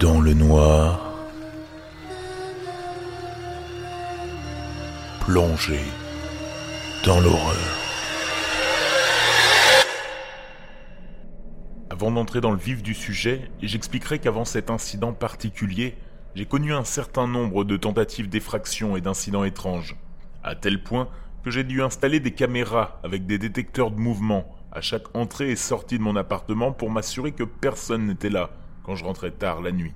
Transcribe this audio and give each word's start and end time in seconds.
dans 0.00 0.20
le 0.20 0.32
noir, 0.32 1.12
plongé 5.20 5.80
dans 7.04 7.18
l'horreur. 7.18 7.56
Avant 11.90 12.12
d'entrer 12.12 12.40
dans 12.40 12.52
le 12.52 12.58
vif 12.58 12.80
du 12.80 12.94
sujet, 12.94 13.50
j'expliquerai 13.60 14.20
qu'avant 14.20 14.44
cet 14.44 14.70
incident 14.70 15.12
particulier, 15.12 15.96
j'ai 16.36 16.46
connu 16.46 16.72
un 16.72 16.84
certain 16.84 17.26
nombre 17.26 17.64
de 17.64 17.76
tentatives 17.76 18.28
d'effraction 18.28 18.96
et 18.96 19.00
d'incidents 19.00 19.42
étranges, 19.42 19.96
à 20.44 20.54
tel 20.54 20.80
point 20.84 21.08
que 21.42 21.50
j'ai 21.50 21.64
dû 21.64 21.82
installer 21.82 22.20
des 22.20 22.32
caméras 22.32 23.00
avec 23.02 23.26
des 23.26 23.38
détecteurs 23.38 23.90
de 23.90 23.98
mouvement 23.98 24.54
à 24.70 24.80
chaque 24.80 25.16
entrée 25.16 25.50
et 25.50 25.56
sortie 25.56 25.98
de 25.98 26.04
mon 26.04 26.14
appartement 26.14 26.70
pour 26.70 26.90
m'assurer 26.90 27.32
que 27.32 27.42
personne 27.42 28.06
n'était 28.06 28.30
là 28.30 28.50
quand 28.88 28.96
je 28.96 29.04
rentrais 29.04 29.32
tard 29.32 29.60
la 29.60 29.70
nuit. 29.70 29.92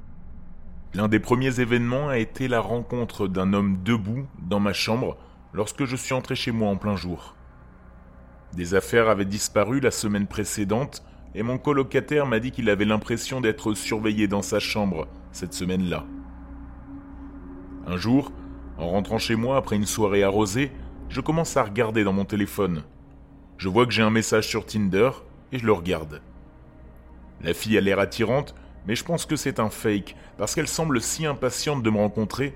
L'un 0.93 1.09
des 1.09 1.19
premiers 1.19 1.61
événements 1.61 2.11
a 2.11 2.19
été 2.19 2.47
la 2.47 2.61
rencontre 2.61 3.27
d'un 3.27 3.55
homme 3.55 3.79
debout 3.83 4.27
dans 4.39 4.61
ma 4.61 4.75
chambre 4.75 5.17
lorsque 5.55 5.87
je 5.87 5.97
suis 5.97 6.13
entré 6.13 6.35
chez 6.35 6.53
moi 6.53 6.69
en 6.69 6.77
plein 6.77 6.95
jour. 6.95 7.35
Des 8.53 8.75
affaires 8.75 9.09
avaient 9.09 9.25
disparu 9.25 9.81
la 9.81 9.91
semaine 9.91 10.27
précédente 10.27 11.03
et 11.35 11.43
mon 11.43 11.57
colocataire 11.57 12.27
m'a 12.27 12.39
dit 12.39 12.51
qu'il 12.51 12.69
avait 12.69 12.85
l'impression 12.85 13.41
d'être 13.41 13.73
surveillé 13.73 14.29
dans 14.29 14.43
sa 14.43 14.59
chambre 14.59 15.09
cette 15.31 15.55
semaine-là. 15.55 16.05
Un 17.87 17.97
jour, 17.97 18.31
en 18.77 18.89
rentrant 18.89 19.17
chez 19.17 19.37
moi 19.37 19.57
après 19.57 19.77
une 19.77 19.87
soirée 19.87 20.23
arrosée, 20.23 20.71
je 21.09 21.23
commence 21.23 21.57
à 21.57 21.63
regarder 21.63 22.05
dans 22.05 22.13
mon 22.13 22.27
téléphone. 22.27 22.83
Je 23.57 23.71
vois 23.71 23.87
que 23.87 23.93
j'ai 23.93 24.03
un 24.03 24.11
message 24.11 24.49
sur 24.49 24.67
Tinder 24.67 25.13
et 25.51 25.59
je 25.59 25.65
le 25.65 25.73
regarde. 25.73 26.21
La 27.41 27.55
fille 27.55 27.79
a 27.79 27.81
l'air 27.81 27.99
attirante 27.99 28.55
mais 28.87 28.95
je 28.95 29.05
pense 29.05 29.27
que 29.27 29.37
c'est 29.37 29.61
un 29.61 29.71
fake, 29.71 30.17
parce 30.39 30.55
qu'elle 30.55 30.69
semble 30.69 31.01
si 31.01 31.27
impatiente 31.27 31.83
de 31.83 31.91
me 31.91 31.99
rencontrer, 31.99 32.55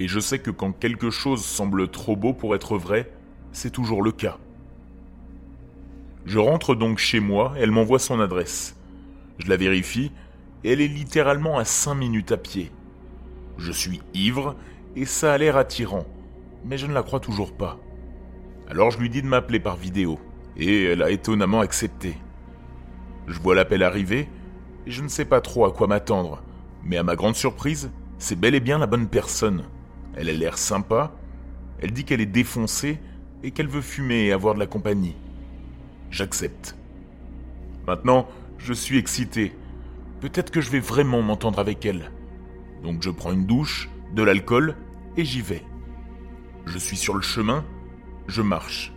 et 0.00 0.08
je 0.08 0.20
sais 0.20 0.38
que 0.38 0.50
quand 0.50 0.72
quelque 0.72 1.10
chose 1.10 1.44
semble 1.44 1.88
trop 1.88 2.16
beau 2.16 2.32
pour 2.32 2.54
être 2.54 2.78
vrai, 2.78 3.10
c'est 3.52 3.70
toujours 3.70 4.02
le 4.02 4.12
cas. 4.12 4.38
Je 6.24 6.38
rentre 6.38 6.74
donc 6.74 6.98
chez 6.98 7.20
moi, 7.20 7.54
elle 7.58 7.70
m'envoie 7.70 7.98
son 7.98 8.20
adresse. 8.20 8.76
Je 9.38 9.48
la 9.48 9.56
vérifie, 9.56 10.10
et 10.62 10.72
elle 10.72 10.80
est 10.80 10.88
littéralement 10.88 11.58
à 11.58 11.64
5 11.64 11.94
minutes 11.94 12.32
à 12.32 12.36
pied. 12.36 12.70
Je 13.58 13.72
suis 13.72 14.00
ivre, 14.14 14.56
et 14.96 15.04
ça 15.04 15.32
a 15.32 15.38
l'air 15.38 15.56
attirant, 15.56 16.06
mais 16.64 16.78
je 16.78 16.86
ne 16.86 16.94
la 16.94 17.02
crois 17.02 17.20
toujours 17.20 17.52
pas. 17.52 17.78
Alors 18.68 18.90
je 18.90 18.98
lui 18.98 19.10
dis 19.10 19.22
de 19.22 19.26
m'appeler 19.26 19.60
par 19.60 19.76
vidéo, 19.76 20.18
et 20.56 20.84
elle 20.84 21.02
a 21.02 21.10
étonnamment 21.10 21.60
accepté. 21.60 22.16
Je 23.26 23.38
vois 23.40 23.54
l'appel 23.54 23.82
arriver, 23.82 24.28
et 24.86 24.90
je 24.90 25.02
ne 25.02 25.08
sais 25.08 25.24
pas 25.24 25.40
trop 25.40 25.64
à 25.64 25.72
quoi 25.72 25.86
m'attendre. 25.86 26.42
Mais 26.82 26.96
à 26.96 27.02
ma 27.02 27.16
grande 27.16 27.36
surprise, 27.36 27.90
c'est 28.18 28.38
bel 28.38 28.54
et 28.54 28.60
bien 28.60 28.78
la 28.78 28.86
bonne 28.86 29.08
personne. 29.08 29.64
Elle 30.16 30.28
a 30.28 30.32
l'air 30.32 30.58
sympa, 30.58 31.12
elle 31.80 31.92
dit 31.92 32.04
qu'elle 32.04 32.20
est 32.20 32.26
défoncée 32.26 32.98
et 33.42 33.50
qu'elle 33.50 33.68
veut 33.68 33.80
fumer 33.80 34.26
et 34.26 34.32
avoir 34.32 34.54
de 34.54 34.60
la 34.60 34.66
compagnie. 34.66 35.16
J'accepte. 36.10 36.76
Maintenant, 37.86 38.28
je 38.58 38.72
suis 38.72 38.98
excité. 38.98 39.54
Peut-être 40.20 40.50
que 40.50 40.60
je 40.60 40.70
vais 40.70 40.80
vraiment 40.80 41.22
m'entendre 41.22 41.58
avec 41.58 41.84
elle. 41.84 42.10
Donc 42.82 43.02
je 43.02 43.10
prends 43.10 43.32
une 43.32 43.46
douche, 43.46 43.90
de 44.14 44.22
l'alcool 44.22 44.76
et 45.16 45.24
j'y 45.24 45.40
vais. 45.40 45.62
Je 46.66 46.78
suis 46.78 46.96
sur 46.96 47.14
le 47.14 47.22
chemin, 47.22 47.64
je 48.28 48.42
marche. 48.42 48.92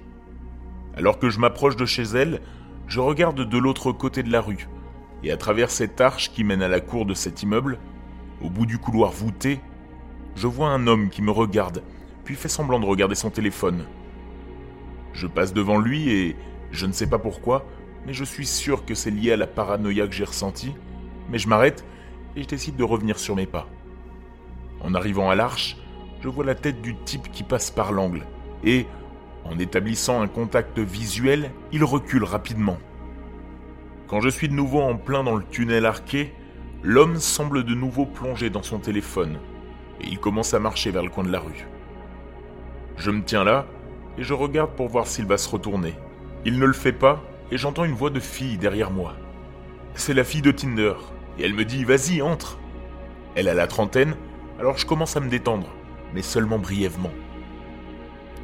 Alors 0.96 1.20
que 1.20 1.30
je 1.30 1.40
m'approche 1.40 1.76
de 1.76 1.86
chez 1.86 2.04
elle, 2.04 2.42
je 2.88 3.00
regarde 3.00 3.42
de 3.42 3.58
l'autre 3.58 3.92
côté 3.92 4.24
de 4.24 4.32
la 4.32 4.42
rue 4.42 4.68
et 5.24 5.32
à 5.32 5.38
travers 5.38 5.72
cette 5.72 6.00
arche 6.02 6.32
qui 6.32 6.44
mène 6.44 6.62
à 6.62 6.68
la 6.68 6.80
cour 6.80 7.06
de 7.06 7.14
cet 7.14 7.44
immeuble, 7.44 7.80
au 8.42 8.50
bout 8.50 8.66
du 8.66 8.78
couloir 8.78 9.12
voûté, 9.12 9.60
je 10.36 10.48
vois 10.48 10.70
un 10.70 10.86
homme 10.88 11.10
qui 11.10 11.22
me 11.22 11.32
regarde, 11.32 11.82
puis 12.24 12.36
fait 12.36 12.50
semblant 12.50 12.80
de 12.80 12.86
regarder 12.86 13.16
son 13.16 13.30
téléphone. 13.30 13.86
Je 15.14 15.26
passe 15.26 15.54
devant 15.54 15.80
lui 15.80 16.10
et, 16.10 16.36
je 16.72 16.86
ne 16.86 16.92
sais 16.92 17.08
pas 17.08 17.18
pourquoi, 17.18 17.66
mais 18.06 18.14
je 18.14 18.24
suis 18.24 18.46
sûr 18.46 18.86
que 18.86 18.94
c'est 18.94 19.12
lié 19.12 19.32
à 19.32 19.38
la 19.38 19.48
paranoïa 19.48 20.08
que 20.08 20.14
j'ai 20.14 20.24
ressentie, 20.24 20.76
mais 21.30 21.40
je 21.40 21.48
m'arrête 21.48 21.84
et 22.36 22.44
je 22.44 22.48
décide 22.48 22.76
de 22.76 22.84
revenir 22.84 23.18
sur 23.18 23.36
mes 23.36 23.48
pas. 23.48 23.68
En 24.82 24.94
arrivant 24.94 25.30
à 25.30 25.36
l'arche, 25.36 25.78
je 26.22 26.30
vois 26.30 26.46
la 26.46 26.56
tête 26.56 26.82
du 26.82 26.96
type 26.96 27.32
qui 27.32 27.44
passe 27.44 27.72
par 27.72 27.92
l'angle, 27.92 28.26
et, 28.64 28.86
en 29.44 29.58
établissant 29.58 30.22
un 30.22 30.28
contact 30.28 30.78
visuel, 30.78 31.52
il 31.72 31.84
recule 31.84 32.24
rapidement. 32.24 32.78
Quand 34.08 34.22
je 34.22 34.30
suis 34.30 34.48
de 34.48 34.54
nouveau 34.54 34.80
en 34.80 34.96
plein 34.96 35.26
dans 35.26 35.36
le 35.36 35.44
tunnel 35.44 35.86
arqué, 35.86 36.34
l'homme 36.82 37.18
semble 37.18 37.66
de 37.66 37.76
nouveau 37.76 38.06
plongé 38.06 38.50
dans 38.50 38.64
son 38.64 38.80
téléphone, 38.80 39.38
et 40.00 40.08
il 40.08 40.18
commence 40.18 40.54
à 40.54 40.60
marcher 40.60 40.92
vers 40.92 41.04
le 41.04 41.10
coin 41.10 41.26
de 41.26 41.32
la 41.32 41.42
rue. 41.42 41.68
Je 42.96 43.12
me 43.12 43.22
tiens 43.22 43.44
là, 43.44 43.66
et 44.18 44.24
je 44.24 44.34
regarde 44.34 44.72
pour 44.78 44.88
voir 44.88 45.08
s'il 45.08 45.26
va 45.26 45.38
se 45.38 45.50
retourner. 45.50 45.94
Il 46.46 46.58
ne 46.58 46.66
le 46.66 46.72
fait 46.72 46.94
pas, 46.94 47.22
et 47.52 47.58
j'entends 47.58 47.84
une 47.84 47.96
voix 47.96 48.10
de 48.10 48.22
fille 48.22 48.58
derrière 48.58 48.92
moi. 48.92 49.14
C'est 49.94 50.14
la 50.14 50.24
fille 50.24 50.42
de 50.42 50.52
Tinder, 50.52 50.94
et 51.38 51.44
elle 51.44 51.54
me 51.54 51.66
dit 51.66 51.84
Vas-y, 51.84 52.22
entre 52.22 52.60
Elle 53.36 53.50
a 53.50 53.54
la 53.54 53.68
trentaine, 53.68 54.16
alors 54.58 54.78
je 54.78 54.86
commence 54.86 55.18
à 55.18 55.20
me 55.20 55.30
détendre, 55.30 55.68
mais 56.14 56.22
seulement 56.22 56.60
brièvement. 56.60 57.12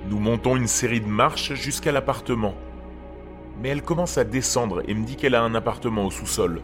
Nous 0.10 0.20
montons 0.20 0.58
une 0.58 0.68
série 0.68 1.00
de 1.00 1.08
marches 1.08 1.54
jusqu'à 1.54 1.94
l'appartement, 1.94 2.56
mais 3.64 3.70
elle 3.70 3.82
commence 3.82 4.18
à 4.18 4.26
descendre 4.26 4.84
et 4.90 4.94
me 4.94 5.06
dit 5.06 5.16
qu'elle 5.16 5.36
a 5.36 5.42
un 5.42 5.56
appartement 5.56 6.06
au 6.06 6.12
sous-sol. 6.12 6.62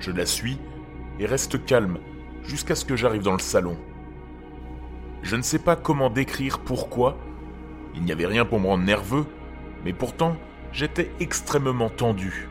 Je 0.00 0.10
la 0.10 0.24
suis 0.24 0.58
et 1.20 1.26
reste 1.26 1.62
calme 1.66 1.98
jusqu'à 2.42 2.74
ce 2.74 2.86
que 2.86 2.96
j'arrive 2.96 3.22
dans 3.22 3.34
le 3.34 3.40
salon. 3.40 3.76
Je 5.22 5.36
ne 5.36 5.42
sais 5.42 5.58
pas 5.58 5.76
comment 5.76 6.08
décrire 6.08 6.60
pourquoi, 6.60 7.18
il 7.94 8.02
n'y 8.02 8.12
avait 8.12 8.24
rien 8.24 8.46
pour 8.46 8.58
me 8.58 8.66
rendre 8.66 8.84
nerveux, 8.84 9.26
mais 9.84 9.92
pourtant 9.92 10.36
j'étais 10.72 11.10
extrêmement 11.20 11.90
tendu. 11.90 12.48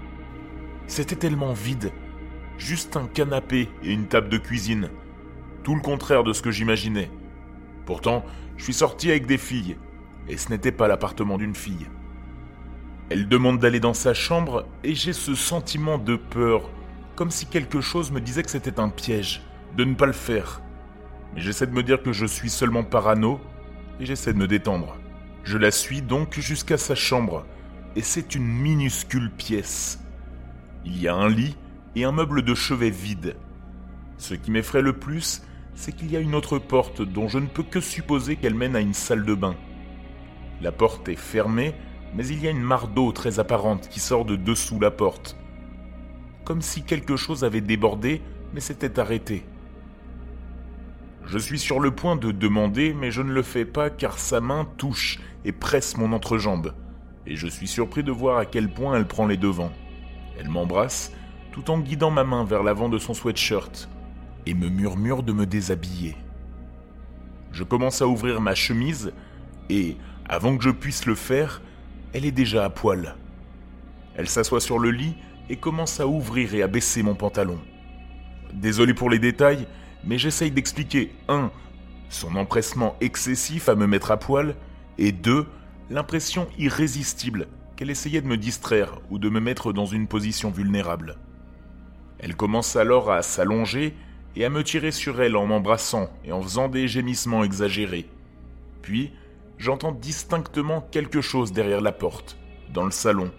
C'était 0.86 1.16
tellement 1.16 1.54
vide, 1.54 1.92
juste 2.60 2.96
un 2.96 3.08
canapé 3.08 3.70
et 3.82 3.92
une 3.92 4.06
table 4.06 4.30
de 4.30 4.38
cuisine, 4.38 4.92
tout 5.64 5.74
le 5.74 5.82
contraire 5.82 6.24
de 6.24 6.34
ce 6.34 6.44
que 6.44 6.52
j'imaginais. 6.52 7.10
Pourtant, 7.88 8.24
je 8.56 8.66
suis 8.66 8.74
sorti 8.74 9.10
avec 9.10 9.26
des 9.26 9.40
filles, 9.40 9.78
et 10.30 10.38
ce 10.38 10.50
n'était 10.50 10.72
pas 10.72 10.88
l'appartement 10.88 11.40
d'une 11.40 11.56
fille. 11.56 11.88
Elle 13.10 13.28
demande 13.28 13.60
d'aller 13.60 13.80
dans 13.80 13.94
sa 13.94 14.14
chambre 14.14 14.66
et 14.84 14.96
j'ai 14.96 15.14
ce 15.14 15.36
sentiment 15.36 15.98
de 15.98 16.16
peur, 16.16 16.70
comme 17.16 17.32
si 17.32 17.46
quelque 17.46 17.82
chose 17.82 18.12
me 18.12 18.22
disait 18.22 18.44
que 18.44 18.50
c'était 18.50 18.80
un 18.80 18.90
piège, 18.90 19.42
de 19.76 19.84
ne 19.84 19.94
pas 19.94 20.06
le 20.06 20.14
faire. 20.14 20.62
Mais 21.36 21.42
j'essaie 21.42 21.68
de 21.68 21.74
me 21.74 21.84
dire 21.84 22.02
que 22.02 22.14
je 22.14 22.26
suis 22.26 22.50
seulement 22.50 22.84
parano 22.84 23.42
et 24.00 24.06
j'essaie 24.06 24.34
de 24.34 24.38
me 24.38 24.48
détendre. 24.48 24.98
Je 25.44 25.58
la 25.58 25.72
suis 25.72 26.02
donc 26.02 26.40
jusqu'à 26.40 26.78
sa 26.78 26.96
chambre 26.96 27.46
et 27.96 28.02
c'est 28.02 28.36
une 28.36 28.48
minuscule 28.48 29.30
pièce. 29.32 30.00
Il 30.86 31.00
y 31.02 31.08
a 31.08 31.16
un 31.16 31.30
lit 31.30 31.58
et 31.96 32.06
un 32.06 32.12
meuble 32.12 32.42
de 32.42 32.56
chevet 32.56 32.90
vide. 32.90 33.36
Ce 34.18 34.34
qui 34.34 34.52
m'effraie 34.52 34.82
le 34.82 34.94
plus, 34.94 35.44
c'est 35.76 35.92
qu'il 35.92 36.12
y 36.12 36.18
a 36.18 36.20
une 36.20 36.36
autre 36.36 36.58
porte 36.58 37.02
dont 37.02 37.28
je 37.28 37.40
ne 37.40 37.48
peux 37.48 37.64
que 37.64 37.82
supposer 37.82 38.38
qu'elle 38.38 38.56
mène 38.56 38.76
à 38.76 38.80
une 38.80 38.94
salle 38.94 39.26
de 39.26 39.36
bain. 39.36 39.56
La 40.62 40.72
porte 40.72 41.10
est 41.10 41.16
fermée 41.16 41.76
mais 42.16 42.28
il 42.28 42.44
y 42.44 42.48
a 42.48 42.52
une 42.52 42.62
mare 42.62 42.88
d'eau 42.88 43.12
très 43.12 43.40
apparente 43.40 43.90
qui 43.90 44.00
sort 44.00 44.26
de 44.26 44.36
dessous 44.36 44.80
la 44.80 44.92
porte. 44.92 45.38
Comme 46.46 46.62
si 46.62 46.84
quelque 46.84 47.16
chose 47.16 47.44
avait 47.44 47.62
débordé, 47.62 48.22
mais 48.54 48.60
s'était 48.60 49.00
arrêté. 49.00 49.46
Je 51.26 51.38
suis 51.38 51.60
sur 51.60 51.80
le 51.80 51.92
point 51.92 52.16
de 52.16 52.32
demander, 52.32 52.94
mais 52.94 53.10
je 53.10 53.22
ne 53.22 53.32
le 53.32 53.44
fais 53.44 53.66
pas 53.66 53.90
car 53.90 54.20
sa 54.20 54.42
main 54.42 54.68
touche 54.78 55.20
et 55.46 55.52
presse 55.52 55.98
mon 55.98 56.12
entrejambe, 56.12 56.74
et 57.26 57.36
je 57.36 57.48
suis 57.48 57.68
surpris 57.68 58.04
de 58.04 58.12
voir 58.12 58.38
à 58.38 58.46
quel 58.46 58.70
point 58.72 58.96
elle 58.98 59.08
prend 59.08 59.26
les 59.26 59.38
devants. 59.38 59.72
Elle 60.38 60.50
m'embrasse, 60.50 61.12
tout 61.52 61.72
en 61.72 61.80
guidant 61.80 62.12
ma 62.12 62.24
main 62.24 62.44
vers 62.44 62.64
l'avant 62.64 62.90
de 62.90 62.98
son 62.98 63.14
sweatshirt, 63.14 63.90
et 64.46 64.54
me 64.54 64.68
murmure 64.68 65.24
de 65.24 65.32
me 65.32 65.46
déshabiller. 65.46 66.18
Je 67.52 67.64
commence 67.64 68.02
à 68.02 68.08
ouvrir 68.08 68.42
ma 68.42 68.56
chemise, 68.56 69.14
et, 69.70 69.96
avant 70.28 70.58
que 70.58 70.64
je 70.64 70.72
puisse 70.72 71.06
le 71.06 71.16
faire, 71.16 71.62
elle 72.14 72.26
est 72.26 72.32
déjà 72.32 72.66
à 72.66 72.70
poil. 72.70 73.16
Elle 74.16 74.30
s'assoit 74.30 74.62
sur 74.62 74.80
le 74.80 74.92
lit 74.92 75.16
et 75.50 75.58
commence 75.58 76.00
à 76.00 76.08
ouvrir 76.08 76.54
et 76.54 76.62
à 76.62 76.68
baisser 76.68 77.04
mon 77.04 77.16
pantalon. 77.16 77.60
Désolé 78.54 78.94
pour 78.94 79.10
les 79.10 79.20
détails, 79.20 79.68
mais 80.04 80.18
j'essaye 80.18 80.52
d'expliquer 80.52 81.12
1. 81.28 81.52
Son 82.10 82.36
empressement 82.36 82.96
excessif 83.02 83.68
à 83.70 83.76
me 83.76 83.88
mettre 83.88 84.12
à 84.12 84.18
poil, 84.18 84.56
et 84.98 85.12
2. 85.12 85.48
L'impression 85.90 86.48
irrésistible 86.58 87.48
qu'elle 87.76 87.90
essayait 87.90 88.22
de 88.22 88.28
me 88.28 88.38
distraire 88.38 89.00
ou 89.10 89.18
de 89.18 89.30
me 89.30 89.40
mettre 89.40 89.74
dans 89.74 89.86
une 89.86 90.08
position 90.08 90.52
vulnérable. 90.52 91.18
Elle 92.20 92.36
commence 92.36 92.76
alors 92.76 93.12
à 93.12 93.22
s'allonger 93.22 93.96
et 94.36 94.46
à 94.46 94.50
me 94.50 94.64
tirer 94.64 94.92
sur 94.92 95.22
elle 95.22 95.36
en 95.36 95.46
m'embrassant 95.46 96.10
et 96.24 96.32
en 96.32 96.42
faisant 96.42 96.70
des 96.70 96.88
gémissements 96.88 97.44
exagérés. 97.44 98.08
Puis, 98.82 99.12
j'entends 99.64 99.94
distinctement 99.94 100.82
quelque 100.92 101.22
chose 101.22 101.54
derrière 101.54 101.80
la 101.80 101.94
porte, 101.94 102.38
dans 102.74 102.84
le 102.84 102.92
salon. 102.92 103.32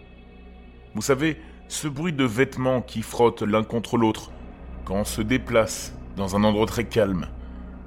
Vous 0.94 1.02
savez, 1.02 1.36
ce 1.68 1.86
bruit 1.86 2.14
de 2.14 2.24
vêtements 2.24 2.80
qui 2.80 3.02
frottent 3.02 3.42
l'un 3.42 3.62
contre 3.62 3.98
l'autre, 3.98 4.32
quand 4.86 4.94
on 4.94 5.04
se 5.04 5.20
déplace 5.20 5.94
dans 6.16 6.34
un 6.34 6.42
endroit 6.42 6.64
très 6.64 6.86
calme, 6.86 7.28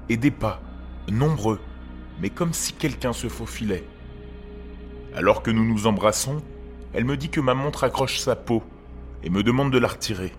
et 0.07 0.17
des 0.17 0.29
pas, 0.29 0.61
nombreux, 1.09 1.59
mais 2.21 2.29
comme 2.29 2.53
si 2.53 2.73
quelqu'un 2.73 3.11
se 3.11 3.27
faufilait. 3.27 3.87
Alors 5.15 5.41
que 5.41 5.49
nous 5.49 5.65
nous 5.65 5.87
embrassons, 5.87 6.43
elle 6.93 7.05
me 7.05 7.17
dit 7.17 7.29
que 7.29 7.41
ma 7.41 7.55
montre 7.55 7.85
accroche 7.85 8.19
sa 8.19 8.35
peau 8.35 8.61
et 9.23 9.31
me 9.31 9.41
demande 9.41 9.73
de 9.73 9.79
la 9.79 9.87
retirer. 9.87 10.31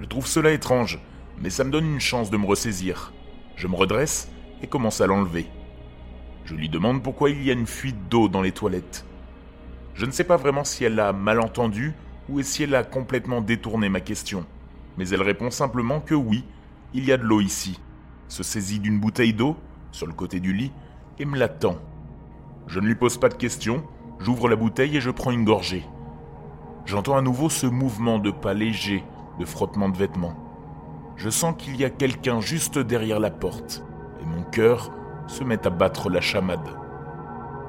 Je 0.00 0.06
trouve 0.06 0.26
cela 0.26 0.52
étrange, 0.52 0.98
mais 1.38 1.50
ça 1.50 1.64
me 1.64 1.70
donne 1.70 1.84
une 1.84 2.00
chance 2.00 2.30
de 2.30 2.38
me 2.38 2.46
ressaisir. 2.46 3.12
Je 3.56 3.68
me 3.68 3.76
redresse 3.76 4.30
et 4.62 4.68
commence 4.68 5.02
à 5.02 5.06
l'enlever. 5.06 5.50
Je 6.44 6.54
lui 6.54 6.68
demande 6.68 7.02
pourquoi 7.02 7.30
il 7.30 7.42
y 7.42 7.50
a 7.50 7.54
une 7.54 7.66
fuite 7.66 8.08
d'eau 8.10 8.28
dans 8.28 8.42
les 8.42 8.52
toilettes. 8.52 9.06
Je 9.94 10.04
ne 10.04 10.10
sais 10.10 10.24
pas 10.24 10.36
vraiment 10.36 10.64
si 10.64 10.84
elle 10.84 11.00
a 11.00 11.14
mal 11.14 11.40
entendu 11.40 11.94
ou 12.28 12.42
si 12.42 12.64
elle 12.64 12.74
a 12.74 12.84
complètement 12.84 13.40
détourné 13.40 13.88
ma 13.88 14.00
question, 14.00 14.44
mais 14.98 15.08
elle 15.08 15.22
répond 15.22 15.50
simplement 15.50 16.00
que 16.00 16.14
oui, 16.14 16.44
il 16.92 17.04
y 17.04 17.12
a 17.12 17.16
de 17.16 17.22
l'eau 17.22 17.40
ici, 17.40 17.80
se 18.28 18.42
saisit 18.42 18.78
d'une 18.78 19.00
bouteille 19.00 19.32
d'eau 19.32 19.56
sur 19.90 20.06
le 20.06 20.12
côté 20.12 20.38
du 20.38 20.52
lit 20.52 20.72
et 21.18 21.24
me 21.24 21.38
l'attend. 21.38 21.76
Je 22.66 22.78
ne 22.78 22.86
lui 22.86 22.94
pose 22.94 23.16
pas 23.16 23.28
de 23.28 23.34
questions, 23.34 23.82
j'ouvre 24.18 24.48
la 24.48 24.56
bouteille 24.56 24.96
et 24.96 25.00
je 25.00 25.10
prends 25.10 25.30
une 25.30 25.44
gorgée. 25.44 25.84
J'entends 26.84 27.16
à 27.16 27.22
nouveau 27.22 27.48
ce 27.48 27.66
mouvement 27.66 28.18
de 28.18 28.30
pas 28.30 28.52
léger, 28.52 29.02
de 29.38 29.46
frottement 29.46 29.88
de 29.88 29.96
vêtements. 29.96 30.36
Je 31.16 31.30
sens 31.30 31.54
qu'il 31.56 31.76
y 31.76 31.84
a 31.84 31.90
quelqu'un 31.90 32.40
juste 32.40 32.78
derrière 32.78 33.20
la 33.20 33.30
porte, 33.30 33.84
et 34.20 34.26
mon 34.26 34.42
cœur 34.42 34.90
se 35.26 35.44
met 35.44 35.66
à 35.66 35.70
battre 35.70 36.10
la 36.10 36.20
chamade. 36.20 36.68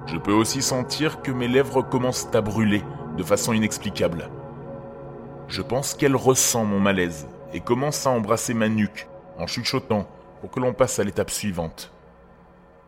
Je 0.07 0.17
peux 0.17 0.33
aussi 0.33 0.61
sentir 0.61 1.21
que 1.21 1.31
mes 1.31 1.47
lèvres 1.47 1.81
commencent 1.81 2.27
à 2.33 2.41
brûler 2.41 2.83
de 3.17 3.23
façon 3.23 3.53
inexplicable. 3.53 4.29
Je 5.47 5.61
pense 5.61 5.93
qu'elle 5.93 6.15
ressent 6.15 6.65
mon 6.65 6.79
malaise 6.79 7.27
et 7.53 7.59
commence 7.59 8.05
à 8.05 8.11
embrasser 8.11 8.53
ma 8.53 8.69
nuque 8.69 9.07
en 9.39 9.47
chuchotant 9.47 10.07
pour 10.41 10.51
que 10.51 10.59
l'on 10.59 10.73
passe 10.73 10.99
à 10.99 11.03
l'étape 11.03 11.31
suivante. 11.31 11.91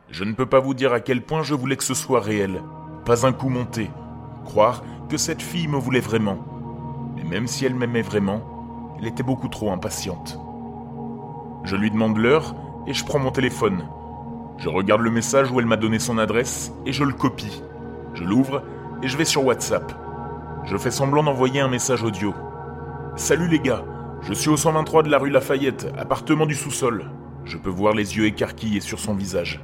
Je 0.09 0.23
ne 0.23 0.33
peux 0.33 0.45
pas 0.45 0.59
vous 0.59 0.73
dire 0.73 0.93
à 0.93 0.99
quel 0.99 1.21
point 1.21 1.43
je 1.43 1.53
voulais 1.53 1.75
que 1.75 1.83
ce 1.83 1.93
soit 1.93 2.21
réel, 2.21 2.61
pas 3.05 3.25
un 3.25 3.33
coup 3.33 3.49
monté, 3.49 3.89
croire 4.45 4.83
que 5.09 5.17
cette 5.17 5.41
fille 5.41 5.67
me 5.67 5.77
voulait 5.77 5.99
vraiment. 5.99 6.37
Mais 7.15 7.23
même 7.23 7.47
si 7.47 7.65
elle 7.65 7.75
m'aimait 7.75 8.01
vraiment, 8.01 8.95
elle 8.99 9.07
était 9.07 9.23
beaucoup 9.23 9.47
trop 9.47 9.71
impatiente. 9.71 10.39
Je 11.63 11.75
lui 11.75 11.91
demande 11.91 12.17
l'heure 12.17 12.55
et 12.85 12.93
je 12.93 13.03
prends 13.03 13.19
mon 13.19 13.31
téléphone. 13.31 13.83
Je 14.57 14.69
regarde 14.69 15.01
le 15.01 15.11
message 15.11 15.51
où 15.51 15.59
elle 15.59 15.67
m'a 15.67 15.77
donné 15.77 15.99
son 15.99 16.17
adresse 16.17 16.71
et 16.85 16.91
je 16.91 17.03
le 17.03 17.13
copie. 17.13 17.61
Je 18.15 18.23
l'ouvre 18.23 18.63
et 19.03 19.07
je 19.07 19.15
vais 19.15 19.25
sur 19.25 19.45
WhatsApp. 19.45 19.93
Je 20.65 20.75
fais 20.77 20.89
semblant 20.89 21.23
d'envoyer 21.23 21.59
un 21.59 21.67
message 21.67 22.01
audio. 22.01 22.33
Salut 23.15 23.47
les 23.47 23.59
gars, 23.59 23.85
je 24.21 24.33
suis 24.33 24.49
au 24.49 24.57
123 24.57 25.03
de 25.03 25.09
la 25.09 25.19
rue 25.19 25.29
Lafayette, 25.29 25.93
appartement 25.97 26.47
du 26.47 26.55
sous-sol. 26.55 27.11
Je 27.45 27.57
peux 27.57 27.69
voir 27.69 27.93
les 27.93 28.17
yeux 28.17 28.25
écarquillés 28.25 28.81
sur 28.81 28.97
son 28.97 29.13
visage. 29.13 29.61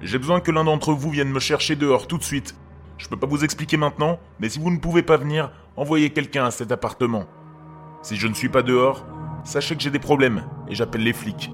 J'ai 0.00 0.18
besoin 0.18 0.40
que 0.40 0.50
l'un 0.50 0.64
d'entre 0.64 0.92
vous 0.94 1.10
vienne 1.10 1.30
me 1.30 1.38
chercher 1.38 1.76
dehors 1.76 2.06
tout 2.06 2.18
de 2.18 2.24
suite. 2.24 2.54
Je 2.96 3.08
peux 3.08 3.18
pas 3.18 3.26
vous 3.26 3.44
expliquer 3.44 3.76
maintenant, 3.76 4.18
mais 4.40 4.48
si 4.48 4.58
vous 4.58 4.70
ne 4.70 4.78
pouvez 4.78 5.02
pas 5.02 5.18
venir, 5.18 5.52
envoyez 5.76 6.10
quelqu'un 6.10 6.46
à 6.46 6.50
cet 6.50 6.72
appartement. 6.72 7.26
Si 8.02 8.16
je 8.16 8.26
ne 8.26 8.34
suis 8.34 8.48
pas 8.48 8.62
dehors, 8.62 9.06
sachez 9.44 9.76
que 9.76 9.82
j'ai 9.82 9.90
des 9.90 9.98
problèmes 9.98 10.44
et 10.68 10.74
j'appelle 10.74 11.02
les 11.02 11.12
flics. 11.12 11.52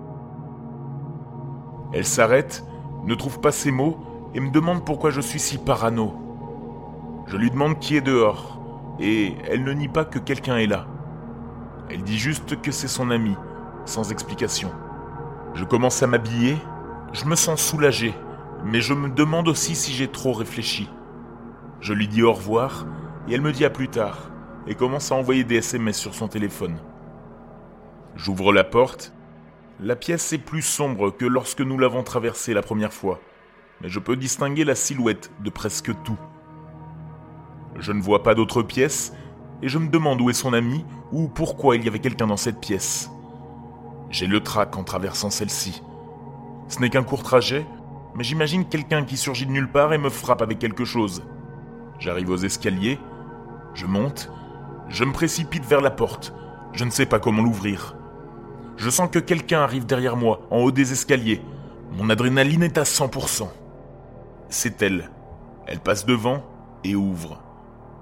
Elle 1.95 2.05
s'arrête, 2.05 2.65
ne 3.05 3.15
trouve 3.15 3.41
pas 3.41 3.53
ses 3.53 3.71
mots 3.71 3.99
et 4.35 4.41
me 4.41 4.51
demande 4.51 4.85
pourquoi 4.85 5.11
je 5.11 5.21
suis 5.21 5.39
si 5.39 5.57
parano. 5.57 6.13
Je 7.27 7.37
lui 7.37 7.51
demande 7.51 7.79
qui 7.79 7.97
est 7.97 8.03
dehors 8.03 8.61
et 9.01 9.35
elle 9.49 9.65
ne 9.65 9.73
nie 9.73 9.89
pas 9.89 10.05
que 10.05 10.19
quelqu'un 10.19 10.59
est 10.59 10.67
là. 10.67 10.87
Elle 11.89 12.03
dit 12.03 12.19
juste 12.19 12.61
que 12.61 12.73
c'est 12.73 12.89
son 12.89 13.11
ami, 13.11 13.35
sans 13.87 14.11
explication. 14.11 14.71
Je 15.55 15.65
commence 15.65 16.03
à 16.03 16.07
m'habiller, 16.07 16.57
je 17.13 17.25
me 17.25 17.37
sens 17.37 17.63
soulagé 17.63 18.15
mais 18.65 18.81
je 18.81 18.95
me 18.95 19.09
demande 19.09 19.49
aussi 19.49 19.75
si 19.75 19.93
j'ai 19.93 20.09
trop 20.09 20.33
réfléchi. 20.33 20.89
Je 21.81 21.93
lui 21.93 22.09
dis 22.09 22.23
au 22.23 22.33
revoir, 22.33 22.87
et 23.29 23.35
elle 23.35 23.43
me 23.43 23.53
dit 23.53 23.65
à 23.65 23.71
plus 23.71 23.89
tard, 23.89 24.31
et 24.67 24.75
commence 24.75 25.13
à 25.13 25.15
envoyer 25.17 25.45
des 25.45 25.57
SMS 25.57 25.99
sur 25.99 26.15
son 26.15 26.29
téléphone. 26.29 26.77
J'ouvre 28.17 28.53
la 28.53 28.65
porte. 28.65 29.13
La 29.81 29.97
pièce 29.97 30.33
est 30.33 30.39
plus 30.39 30.63
sombre 30.63 31.11
que 31.11 31.25
lorsque 31.25 31.61
nous 31.61 31.79
l'avons 31.79 32.05
traversée 32.05 32.55
la 32.55 32.63
première 32.63 32.93
fois, 32.93 33.19
mais 33.81 33.89
je 33.89 33.99
peux 33.99 34.15
distinguer 34.15 34.65
la 34.65 34.77
silhouette 34.77 35.33
de 35.41 35.51
presque 35.51 35.91
tout. 36.05 36.19
Je 37.81 37.91
ne 37.91 38.01
vois 38.01 38.23
pas 38.23 38.37
d'autres 38.37 38.63
pièces, 38.63 39.13
et 39.63 39.69
je 39.69 39.79
me 39.79 39.89
demande 39.89 40.21
où 40.21 40.31
est 40.31 40.35
son 40.35 40.53
ami, 40.53 40.85
ou 41.11 41.27
pourquoi 41.27 41.75
il 41.75 41.85
y 41.85 41.89
avait 41.89 41.99
quelqu'un 41.99 42.29
dans 42.29 42.37
cette 42.37 42.61
pièce. 42.61 43.11
J'ai 44.11 44.29
le 44.29 44.41
trac 44.41 44.77
en 44.77 44.85
traversant 44.85 45.31
celle-ci. 45.31 45.83
Ce 46.69 46.79
n'est 46.79 46.91
qu'un 46.91 47.03
court 47.03 47.25
trajet, 47.25 47.67
mais 48.15 48.23
j'imagine 48.23 48.69
quelqu'un 48.69 49.05
qui 49.05 49.17
surgit 49.17 49.45
de 49.45 49.51
nulle 49.51 49.73
part 49.73 49.93
et 49.93 49.99
me 49.99 50.09
frappe 50.09 50.43
avec 50.43 50.61
quelque 50.61 50.85
chose. 50.85 51.25
J'arrive 51.99 52.31
aux 52.31 52.37
escaliers, 52.37 53.01
je 53.75 53.87
monte, 53.87 54.31
je 54.89 55.03
me 55.03 55.13
précipite 55.13 55.65
vers 55.65 55.81
la 55.81 55.91
porte, 55.91 56.33
je 56.75 56.85
ne 56.85 56.91
sais 56.91 57.07
pas 57.07 57.19
comment 57.19 57.43
l'ouvrir. 57.43 57.97
Je 58.77 58.91
sens 58.91 59.09
que 59.11 59.19
quelqu'un 59.19 59.61
arrive 59.61 59.87
derrière 59.87 60.17
moi, 60.17 60.41
en 60.51 60.59
haut 60.59 60.73
des 60.73 60.93
escaliers. 60.93 61.41
Mon 61.93 62.11
adrénaline 62.11 62.63
est 62.63 62.79
à 62.79 62.83
100%. 62.83 63.49
C'est 64.49 64.83
elle. 64.83 65.11
Elle 65.67 65.81
passe 65.81 66.07
devant 66.07 66.43
et 66.83 66.95
ouvre. 66.95 67.41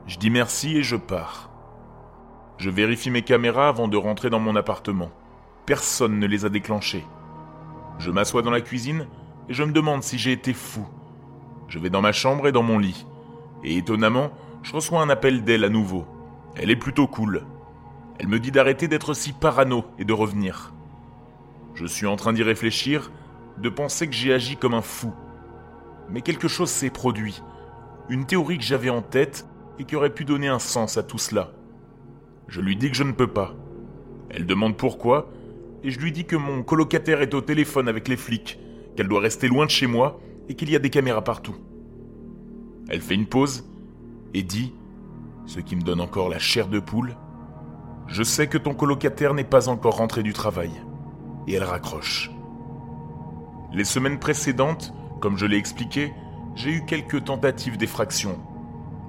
Je 0.07 0.19
dis 0.19 0.31
merci 0.31 0.79
et 0.79 0.83
je 0.83 0.97
pars. 0.97 1.51
Je 2.59 2.71
vérifie 2.71 3.11
mes 3.11 3.23
caméras 3.23 3.69
avant 3.69 3.89
de 3.89 3.97
rentrer 3.97 4.31
dans 4.31 4.41
mon 4.41 4.57
appartement. 4.57 5.11
Personne 5.67 6.19
ne 6.19 6.27
les 6.27 6.45
a 6.45 6.49
déclenchées. 6.49 7.05
Je 7.99 8.11
m'assois 8.11 8.43
dans 8.43 8.51
la 8.51 8.61
cuisine 8.61 9.07
et 9.49 9.55
je 9.55 9.63
me 9.63 9.73
demande 9.73 10.03
si 10.03 10.19
j'ai 10.19 10.33
été 10.33 10.53
fou. 10.53 10.87
Je 11.69 11.79
vais 11.79 11.91
dans 11.91 12.03
ma 12.03 12.13
chambre 12.13 12.49
et 12.49 12.53
dans 12.53 12.63
mon 12.63 12.79
lit. 12.79 13.07
Et 13.63 13.77
étonnamment, 13.77 14.31
je 14.63 14.73
reçois 14.73 15.03
un 15.03 15.11
appel 15.11 15.45
d'elle 15.45 15.65
à 15.65 15.69
nouveau. 15.69 16.07
Elle 16.57 16.71
est 16.71 16.77
plutôt 16.77 17.07
cool. 17.07 17.45
Elle 18.23 18.29
me 18.29 18.39
dit 18.39 18.53
d'arrêter 18.53 18.87
d'être 18.87 19.15
si 19.15 19.33
parano 19.33 19.85
et 19.99 20.05
de 20.05 20.13
revenir. 20.13 20.73
Je 21.75 21.87
suis 21.87 22.07
en 22.07 22.15
train 22.15 22.33
d'y 22.33 22.45
réfléchir, 22.45 23.11
de 23.59 23.69
penser 23.69 24.07
que 24.07 24.15
j'ai 24.15 24.33
agi 24.33 24.57
comme 24.57 24.75
un 24.75 24.81
fou. 24.81 25.13
Mais 26.09 26.21
quelque 26.21 26.47
chose 26.47 26.71
s'est 26.71 26.91
produit. 26.91 27.43
Une 28.09 28.25
théorie 28.25 28.59
que 28.59 28.65
j'avais 28.65 28.91
en 28.91 29.03
tête 29.03 29.45
et 29.81 29.85
qui 29.85 29.97
aurait 29.97 30.15
pu 30.15 30.25
donner 30.25 30.47
un 30.47 30.61
sens 30.61 30.97
à 30.99 31.03
tout 31.03 31.19
cela. 31.19 31.51
Je 32.47 32.61
lui 32.61 32.77
dis 32.77 32.91
que 32.91 32.97
je 32.97 33.03
ne 33.03 33.11
peux 33.11 33.27
pas. 33.27 33.57
Elle 34.31 34.47
demande 34.47 34.77
pourquoi, 34.77 35.29
et 35.83 35.91
je 35.91 35.99
lui 35.99 36.13
dis 36.13 36.25
que 36.25 36.37
mon 36.37 36.63
colocataire 36.63 37.23
est 37.23 37.35
au 37.35 37.41
téléphone 37.41 37.89
avec 37.89 38.07
les 38.07 38.17
flics 38.17 38.61
qu'elle 38.97 39.09
doit 39.09 39.21
rester 39.21 39.49
loin 39.49 39.67
de 39.67 39.71
chez 39.71 39.89
moi 39.89 40.21
et 40.49 40.55
qu'il 40.55 40.71
y 40.71 40.77
a 40.77 40.79
des 40.79 40.91
caméras 40.91 41.25
partout. 41.25 41.57
Elle 42.89 43.01
fait 43.01 43.17
une 43.17 43.27
pause 43.27 43.69
et 44.33 44.45
dit, 44.45 44.75
ce 45.47 45.59
qui 45.59 45.75
me 45.75 45.83
donne 45.83 46.01
encore 46.01 46.29
la 46.29 46.39
chair 46.39 46.69
de 46.69 46.79
poule, 46.79 47.17
Je 48.07 48.23
sais 48.23 48.47
que 48.47 48.59
ton 48.59 48.75
colocataire 48.75 49.35
n'est 49.35 49.45
pas 49.45 49.69
encore 49.69 49.97
rentré 49.97 50.23
du 50.23 50.33
travail. 50.33 50.71
Et 51.47 51.55
elle 51.55 51.65
raccroche. 51.65 52.31
Les 53.73 53.85
semaines 53.85 54.19
précédentes, 54.19 54.93
comme 55.21 55.39
je 55.39 55.47
l'ai 55.47 55.57
expliqué, 55.57 56.13
j'ai 56.55 56.71
eu 56.71 56.85
quelques 56.85 57.25
tentatives 57.25 57.79
d'effraction. 57.79 58.39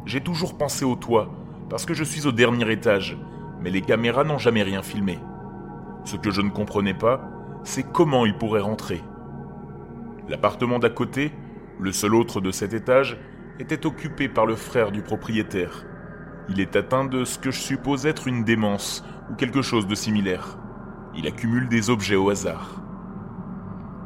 J'ai 0.06 0.22
toujours 0.22 0.58
pensé 0.58 0.86
au 0.86 0.96
toit, 0.96 1.32
parce 1.70 1.86
que 1.86 1.94
je 1.94 2.04
suis 2.04 2.28
au 2.28 2.32
dernier 2.32 2.72
étage, 2.72 3.18
mais 3.62 3.70
les 3.70 3.82
caméras 3.82 4.24
n'ont 4.24 4.38
jamais 4.38 4.64
rien 4.64 4.82
filmé. 4.82 5.20
Ce 6.06 6.16
que 6.16 6.32
je 6.32 6.42
ne 6.42 6.50
comprenais 6.50 6.94
pas, 6.94 7.22
c'est 7.64 7.84
comment 7.84 8.26
il 8.26 8.38
pourrait 8.38 8.62
rentrer. 8.62 9.02
L'appartement 10.30 10.80
d'à 10.80 10.90
côté, 10.90 11.32
le 11.80 11.92
seul 11.92 12.16
autre 12.16 12.42
de 12.42 12.52
cet 12.52 12.74
étage, 12.74 13.18
était 13.60 13.86
occupé 13.86 14.30
par 14.30 14.46
le 14.46 14.56
frère 14.56 14.92
du 14.92 15.02
propriétaire. 15.02 15.86
Il 16.50 16.60
est 16.60 16.76
atteint 16.76 17.06
de 17.06 17.24
ce 17.24 17.40
que 17.40 17.52
je 17.52 17.60
suppose 17.60 18.06
être 18.06 18.28
une 18.28 18.44
démence 18.44 19.06
ou 19.32 19.36
quelque 19.36 19.62
chose 19.62 19.88
de 19.88 19.96
similaire. 19.96 20.58
Il 21.16 21.28
accumule 21.28 21.70
des 21.70 21.90
objets 21.90 22.16
au 22.16 22.30
hasard. 22.30 22.82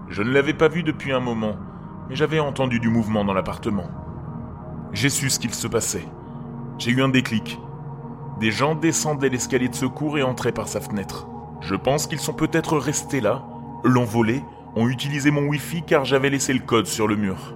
Je 0.09 0.21
ne 0.21 0.31
l'avais 0.31 0.53
pas 0.53 0.67
vu 0.67 0.83
depuis 0.83 1.11
un 1.11 1.19
moment, 1.19 1.55
mais 2.09 2.15
j'avais 2.15 2.39
entendu 2.39 2.79
du 2.79 2.89
mouvement 2.89 3.25
dans 3.25 3.33
l'appartement. 3.33 3.89
J'ai 4.93 5.09
su 5.09 5.29
ce 5.29 5.39
qu'il 5.39 5.53
se 5.53 5.67
passait. 5.67 6.07
J'ai 6.77 6.91
eu 6.91 7.01
un 7.01 7.09
déclic. 7.09 7.59
Des 8.39 8.51
gens 8.51 8.75
descendaient 8.75 9.29
l'escalier 9.29 9.69
de 9.69 9.75
secours 9.75 10.17
et 10.17 10.23
entraient 10.23 10.51
par 10.51 10.67
sa 10.67 10.79
fenêtre. 10.79 11.27
Je 11.61 11.75
pense 11.75 12.05
qu'ils 12.05 12.19
sont 12.19 12.33
peut-être 12.33 12.77
restés 12.77 13.19
là, 13.19 13.43
l'ont 13.83 14.05
volé 14.05 14.43
ont 14.75 14.87
utilisé 14.87 15.31
mon 15.31 15.47
Wi-Fi 15.47 15.81
car 15.83 16.05
j'avais 16.05 16.29
laissé 16.29 16.53
le 16.53 16.59
code 16.59 16.85
sur 16.85 17.07
le 17.07 17.15
mur. 17.15 17.55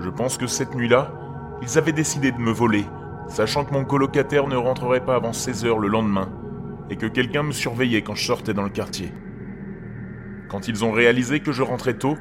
Je 0.00 0.10
pense 0.10 0.36
que 0.36 0.46
cette 0.46 0.74
nuit-là, 0.74 1.12
ils 1.62 1.78
avaient 1.78 1.92
décidé 1.92 2.30
de 2.30 2.38
me 2.38 2.50
voler, 2.50 2.84
sachant 3.28 3.64
que 3.64 3.72
mon 3.72 3.84
colocataire 3.84 4.46
ne 4.46 4.56
rentrerait 4.56 5.04
pas 5.04 5.16
avant 5.16 5.32
16 5.32 5.64
heures 5.64 5.78
le 5.78 5.88
lendemain, 5.88 6.30
et 6.90 6.96
que 6.96 7.06
quelqu'un 7.06 7.42
me 7.42 7.52
surveillait 7.52 8.02
quand 8.02 8.14
je 8.14 8.24
sortais 8.24 8.54
dans 8.54 8.62
le 8.62 8.70
quartier. 8.70 9.12
Quand 10.48 10.68
ils 10.68 10.84
ont 10.84 10.92
réalisé 10.92 11.40
que 11.40 11.52
je 11.52 11.62
rentrais 11.62 11.94
tôt, 11.94 12.16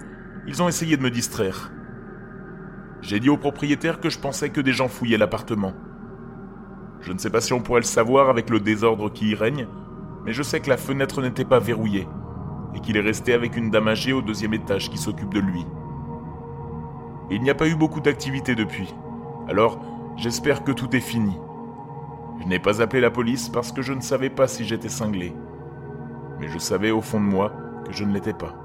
ils 0.47 0.61
ont 0.63 0.67
essayé 0.67 0.97
de 0.97 1.03
me 1.03 1.11
distraire. 1.11 1.71
J'ai 3.01 3.19
dit 3.19 3.29
au 3.29 3.37
propriétaire 3.37 3.99
que 3.99 4.09
je 4.09 4.19
pensais 4.19 4.49
que 4.49 4.61
des 4.61 4.71
gens 4.71 4.87
fouillaient 4.87 5.17
l'appartement. 5.17 5.73
Je 7.01 7.11
ne 7.11 7.17
sais 7.17 7.29
pas 7.29 7.41
si 7.41 7.51
on 7.53 7.61
pourrait 7.61 7.81
le 7.81 7.85
savoir 7.85 8.29
avec 8.29 8.49
le 8.49 8.59
désordre 8.59 9.11
qui 9.11 9.29
y 9.29 9.35
règne, 9.35 9.67
mais 10.25 10.31
je 10.31 10.41
sais 10.41 10.61
que 10.61 10.69
la 10.69 10.77
fenêtre 10.77 11.21
n'était 11.21 11.43
pas 11.43 11.59
verrouillée 11.59 12.07
et 12.73 12.79
qu'il 12.79 12.97
est 12.97 13.01
resté 13.01 13.33
avec 13.33 13.57
une 13.57 13.69
dame 13.69 13.89
âgée 13.89 14.13
au 14.13 14.21
deuxième 14.21 14.53
étage 14.53 14.89
qui 14.89 14.97
s'occupe 14.97 15.33
de 15.33 15.39
lui. 15.39 15.65
Il 17.29 17.41
n'y 17.41 17.49
a 17.49 17.55
pas 17.55 17.67
eu 17.67 17.75
beaucoup 17.75 17.99
d'activité 17.99 18.55
depuis, 18.55 18.93
alors 19.49 19.79
j'espère 20.17 20.63
que 20.63 20.71
tout 20.71 20.95
est 20.95 20.99
fini. 20.99 21.37
Je 22.41 22.47
n'ai 22.47 22.59
pas 22.59 22.81
appelé 22.81 23.01
la 23.01 23.11
police 23.11 23.49
parce 23.49 23.71
que 23.71 23.81
je 23.81 23.93
ne 23.93 24.01
savais 24.01 24.29
pas 24.29 24.47
si 24.47 24.65
j'étais 24.65 24.89
cinglé, 24.89 25.33
mais 26.39 26.47
je 26.49 26.57
savais 26.57 26.91
au 26.91 27.01
fond 27.01 27.19
de 27.19 27.25
moi 27.25 27.53
que 27.85 27.93
je 27.93 28.03
ne 28.03 28.13
l'étais 28.13 28.33
pas. 28.33 28.62